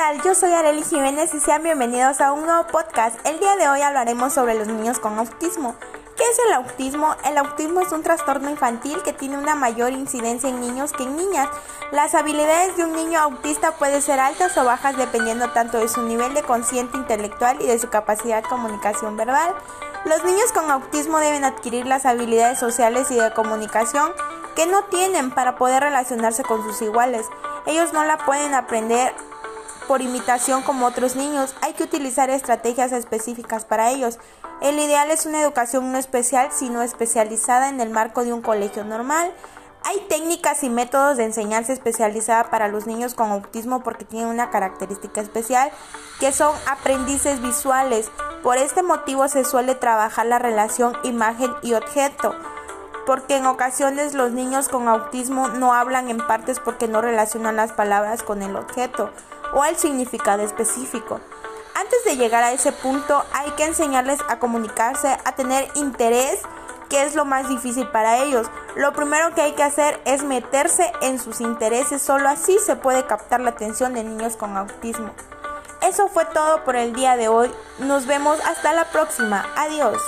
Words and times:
tal? 0.00 0.22
Yo 0.22 0.34
soy 0.34 0.50
Arely 0.50 0.82
Jiménez 0.82 1.34
y 1.34 1.40
sean 1.40 1.62
bienvenidos 1.62 2.22
a 2.22 2.32
un 2.32 2.46
nuevo 2.46 2.66
podcast. 2.68 3.18
El 3.26 3.38
día 3.38 3.54
de 3.56 3.68
hoy 3.68 3.82
hablaremos 3.82 4.32
sobre 4.32 4.54
los 4.54 4.66
niños 4.66 4.98
con 4.98 5.18
autismo. 5.18 5.74
¿Qué 6.16 6.24
es 6.24 6.38
el 6.46 6.54
autismo? 6.54 7.14
El 7.26 7.36
autismo 7.36 7.82
es 7.82 7.92
un 7.92 8.02
trastorno 8.02 8.48
infantil 8.48 9.02
que 9.02 9.12
tiene 9.12 9.36
una 9.36 9.54
mayor 9.54 9.92
incidencia 9.92 10.48
en 10.48 10.58
niños 10.58 10.94
que 10.94 11.02
en 11.02 11.16
niñas. 11.16 11.50
Las 11.92 12.14
habilidades 12.14 12.78
de 12.78 12.84
un 12.84 12.94
niño 12.94 13.20
autista 13.20 13.72
pueden 13.72 14.00
ser 14.00 14.20
altas 14.20 14.56
o 14.56 14.64
bajas 14.64 14.96
dependiendo 14.96 15.50
tanto 15.50 15.76
de 15.76 15.88
su 15.88 16.00
nivel 16.00 16.32
de 16.32 16.44
consciente 16.44 16.96
intelectual 16.96 17.60
y 17.60 17.66
de 17.66 17.78
su 17.78 17.90
capacidad 17.90 18.42
de 18.42 18.48
comunicación 18.48 19.18
verbal. 19.18 19.54
Los 20.06 20.24
niños 20.24 20.50
con 20.54 20.70
autismo 20.70 21.18
deben 21.18 21.44
adquirir 21.44 21.84
las 21.84 22.06
habilidades 22.06 22.58
sociales 22.58 23.10
y 23.10 23.16
de 23.16 23.34
comunicación 23.34 24.12
que 24.56 24.64
no 24.66 24.82
tienen 24.84 25.30
para 25.30 25.56
poder 25.56 25.82
relacionarse 25.82 26.42
con 26.42 26.62
sus 26.62 26.80
iguales. 26.80 27.26
Ellos 27.66 27.92
no 27.92 28.02
la 28.04 28.16
pueden 28.16 28.54
aprender 28.54 29.12
por 29.90 30.02
imitación 30.02 30.62
como 30.62 30.86
otros 30.86 31.16
niños. 31.16 31.52
Hay 31.62 31.72
que 31.72 31.82
utilizar 31.82 32.30
estrategias 32.30 32.92
específicas 32.92 33.64
para 33.64 33.90
ellos. 33.90 34.20
El 34.62 34.78
ideal 34.78 35.10
es 35.10 35.26
una 35.26 35.42
educación 35.42 35.90
no 35.90 35.98
especial, 35.98 36.50
sino 36.52 36.82
especializada 36.82 37.68
en 37.68 37.80
el 37.80 37.90
marco 37.90 38.22
de 38.22 38.32
un 38.32 38.40
colegio 38.40 38.84
normal. 38.84 39.32
Hay 39.82 39.98
técnicas 40.08 40.62
y 40.62 40.70
métodos 40.70 41.16
de 41.16 41.24
enseñanza 41.24 41.72
especializada 41.72 42.50
para 42.50 42.68
los 42.68 42.86
niños 42.86 43.14
con 43.14 43.32
autismo 43.32 43.82
porque 43.82 44.04
tienen 44.04 44.28
una 44.28 44.50
característica 44.50 45.20
especial 45.20 45.72
que 46.20 46.30
son 46.30 46.54
aprendices 46.68 47.42
visuales. 47.42 48.12
Por 48.44 48.58
este 48.58 48.84
motivo 48.84 49.26
se 49.26 49.44
suele 49.44 49.74
trabajar 49.74 50.26
la 50.26 50.38
relación 50.38 50.96
imagen 51.02 51.50
y 51.62 51.72
objeto 51.72 52.36
porque 53.06 53.38
en 53.38 53.46
ocasiones 53.46 54.14
los 54.14 54.30
niños 54.30 54.68
con 54.68 54.86
autismo 54.86 55.48
no 55.48 55.74
hablan 55.74 56.10
en 56.10 56.24
partes 56.24 56.60
porque 56.60 56.86
no 56.86 57.00
relacionan 57.00 57.56
las 57.56 57.72
palabras 57.72 58.22
con 58.22 58.40
el 58.42 58.54
objeto 58.54 59.10
o 59.52 59.64
el 59.64 59.76
significado 59.76 60.42
específico. 60.42 61.20
Antes 61.74 62.04
de 62.04 62.16
llegar 62.16 62.42
a 62.42 62.52
ese 62.52 62.72
punto 62.72 63.24
hay 63.32 63.50
que 63.52 63.64
enseñarles 63.64 64.20
a 64.28 64.38
comunicarse, 64.38 65.16
a 65.24 65.32
tener 65.32 65.68
interés, 65.74 66.40
que 66.88 67.04
es 67.04 67.14
lo 67.14 67.24
más 67.24 67.48
difícil 67.48 67.86
para 67.88 68.18
ellos. 68.18 68.48
Lo 68.74 68.92
primero 68.92 69.34
que 69.34 69.42
hay 69.42 69.52
que 69.52 69.62
hacer 69.62 70.00
es 70.04 70.22
meterse 70.22 70.92
en 71.00 71.18
sus 71.18 71.40
intereses, 71.40 72.02
solo 72.02 72.28
así 72.28 72.58
se 72.58 72.76
puede 72.76 73.06
captar 73.06 73.40
la 73.40 73.50
atención 73.50 73.94
de 73.94 74.04
niños 74.04 74.36
con 74.36 74.56
autismo. 74.56 75.10
Eso 75.82 76.08
fue 76.08 76.26
todo 76.26 76.64
por 76.64 76.76
el 76.76 76.92
día 76.92 77.16
de 77.16 77.28
hoy. 77.28 77.50
Nos 77.78 78.06
vemos 78.06 78.38
hasta 78.40 78.72
la 78.72 78.84
próxima. 78.90 79.46
Adiós. 79.56 80.00